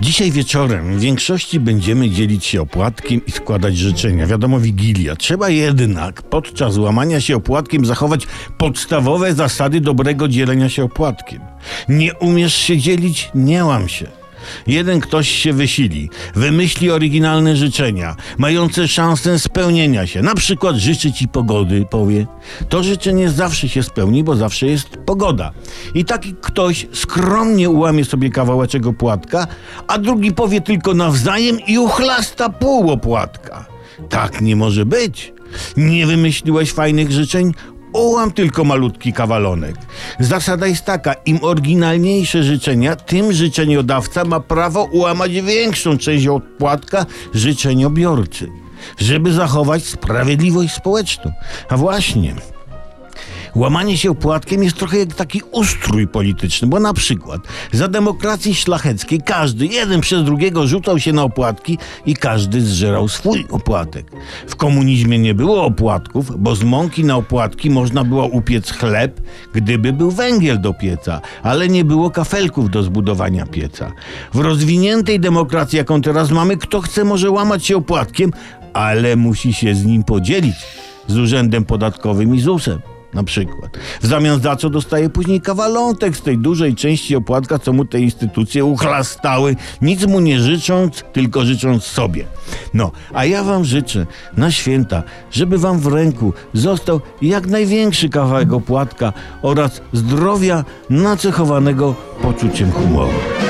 Dzisiaj 0.00 0.30
wieczorem 0.30 0.96
w 0.98 1.00
większości 1.00 1.60
będziemy 1.60 2.10
dzielić 2.10 2.44
się 2.44 2.62
opłatkiem 2.62 3.26
i 3.26 3.30
składać 3.30 3.76
życzenia. 3.76 4.26
Wiadomo, 4.26 4.60
Wigilia. 4.60 5.16
Trzeba 5.16 5.48
jednak 5.48 6.22
podczas 6.22 6.78
łamania 6.78 7.20
się 7.20 7.36
opłatkiem 7.36 7.86
zachować 7.86 8.26
podstawowe 8.58 9.34
zasady 9.34 9.80
dobrego 9.80 10.28
dzielenia 10.28 10.68
się 10.68 10.84
opłatkiem. 10.84 11.40
Nie 11.88 12.14
umiesz 12.14 12.54
się 12.54 12.78
dzielić? 12.78 13.30
Nie 13.34 13.64
łam 13.64 13.88
się. 13.88 14.19
Jeden 14.66 15.00
ktoś 15.00 15.28
się 15.28 15.52
wysili, 15.52 16.10
wymyśli 16.34 16.90
oryginalne 16.90 17.56
życzenia, 17.56 18.16
mające 18.38 18.88
szansę 18.88 19.38
spełnienia 19.38 20.06
się. 20.06 20.22
Na 20.22 20.34
przykład 20.34 20.76
życzy 20.76 21.12
ci 21.12 21.28
pogody, 21.28 21.84
powie. 21.90 22.26
To 22.68 22.82
życzenie 22.82 23.30
zawsze 23.30 23.68
się 23.68 23.82
spełni, 23.82 24.24
bo 24.24 24.36
zawsze 24.36 24.66
jest 24.66 24.88
pogoda. 24.88 25.52
I 25.94 26.04
taki 26.04 26.34
ktoś 26.40 26.86
skromnie 26.92 27.70
ułamie 27.70 28.04
sobie 28.04 28.30
kawałeczek 28.30 28.86
opłatka, 28.86 29.46
a 29.88 29.98
drugi 29.98 30.32
powie 30.32 30.60
tylko 30.60 30.94
nawzajem 30.94 31.60
i 31.66 31.78
uchlasta 31.78 32.48
pół 32.48 32.90
opłatka. 32.90 33.66
Tak 34.08 34.40
nie 34.40 34.56
może 34.56 34.86
być. 34.86 35.32
Nie 35.76 36.06
wymyśliłeś 36.06 36.72
fajnych 36.72 37.12
życzeń? 37.12 37.52
Ułam 37.92 38.30
tylko 38.30 38.64
malutki 38.64 39.12
kawalonek. 39.12 39.76
Zasada 40.20 40.66
jest 40.66 40.84
taka, 40.84 41.12
im 41.12 41.38
oryginalniejsze 41.42 42.42
życzenia, 42.42 42.96
tym 42.96 43.32
życzeniodawca 43.32 44.24
ma 44.24 44.40
prawo 44.40 44.84
ułamać 44.84 45.32
większą 45.32 45.98
część 45.98 46.26
opłatka 46.26 47.06
życzeniobiorcy, 47.34 48.50
żeby 48.98 49.32
zachować 49.32 49.84
sprawiedliwość 49.84 50.74
społeczną. 50.74 51.32
A 51.68 51.76
właśnie, 51.76 52.34
Łamanie 53.54 53.98
się 53.98 54.10
opłatkiem 54.10 54.62
jest 54.62 54.76
trochę 54.76 54.98
jak 54.98 55.14
taki 55.14 55.42
ustrój 55.52 56.08
polityczny, 56.08 56.68
bo 56.68 56.80
na 56.80 56.94
przykład 56.94 57.40
za 57.72 57.88
demokracji 57.88 58.54
szlacheckiej 58.54 59.20
każdy, 59.20 59.66
jeden 59.66 60.00
przez 60.00 60.24
drugiego 60.24 60.66
rzucał 60.66 60.98
się 60.98 61.12
na 61.12 61.22
opłatki 61.22 61.78
i 62.06 62.16
każdy 62.16 62.60
zżerał 62.60 63.08
swój 63.08 63.46
opłatek. 63.50 64.12
W 64.46 64.56
komunizmie 64.56 65.18
nie 65.18 65.34
było 65.34 65.64
opłatków, 65.64 66.42
bo 66.42 66.54
z 66.54 66.62
mąki 66.62 67.04
na 67.04 67.16
opłatki 67.16 67.70
można 67.70 68.04
było 68.04 68.26
upiec 68.26 68.72
chleb, 68.72 69.20
gdyby 69.54 69.92
był 69.92 70.10
węgiel 70.10 70.60
do 70.60 70.74
pieca, 70.74 71.20
ale 71.42 71.68
nie 71.68 71.84
było 71.84 72.10
kafelków 72.10 72.70
do 72.70 72.82
zbudowania 72.82 73.46
pieca. 73.46 73.92
W 74.34 74.40
rozwiniętej 74.40 75.20
demokracji, 75.20 75.76
jaką 75.76 76.02
teraz 76.02 76.30
mamy, 76.30 76.56
kto 76.56 76.80
chce 76.80 77.04
może 77.04 77.30
łamać 77.30 77.66
się 77.66 77.76
opłatkiem, 77.76 78.32
ale 78.72 79.16
musi 79.16 79.52
się 79.52 79.74
z 79.74 79.84
nim 79.84 80.04
podzielić 80.04 80.56
z 81.06 81.18
urzędem 81.18 81.64
podatkowym 81.64 82.34
i 82.34 82.40
ZUS-em 82.40 82.89
na 83.14 83.24
przykład. 83.24 83.78
W 84.00 84.06
zamian 84.06 84.40
za 84.40 84.56
co 84.56 84.70
dostaje 84.70 85.10
później 85.10 85.40
kawalątek 85.40 86.16
z 86.16 86.22
tej 86.22 86.38
dużej 86.38 86.74
części 86.74 87.16
opłatka, 87.16 87.58
co 87.58 87.72
mu 87.72 87.84
te 87.84 88.00
instytucje 88.00 88.64
uchlastały, 88.64 89.56
nic 89.82 90.06
mu 90.06 90.20
nie 90.20 90.40
życząc, 90.40 91.04
tylko 91.12 91.44
życząc 91.44 91.84
sobie. 91.84 92.24
No, 92.74 92.92
a 93.14 93.24
ja 93.24 93.44
wam 93.44 93.64
życzę 93.64 94.06
na 94.36 94.50
święta, 94.50 95.02
żeby 95.30 95.58
wam 95.58 95.78
w 95.78 95.86
ręku 95.86 96.32
został 96.54 97.00
jak 97.22 97.46
największy 97.46 98.08
kawałek 98.08 98.52
opłatka 98.52 99.12
oraz 99.42 99.80
zdrowia 99.92 100.64
nacechowanego 100.90 101.94
poczuciem 102.22 102.72
humoru. 102.72 103.49